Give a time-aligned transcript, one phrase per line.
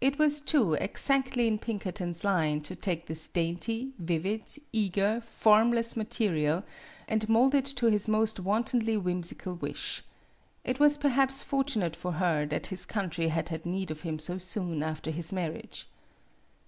[0.00, 5.96] It was, too, exactly in Pinkerton's line to take this dainty, vivid, eager, form less
[5.96, 6.62] material,
[7.08, 10.04] and mold it to his most wan tonly whimsical wish.
[10.62, 14.20] It was perhaps for tunate for her that his country had had need of him
[14.20, 15.88] so soon after his marriage.